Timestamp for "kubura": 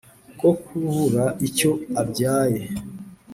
0.63-1.25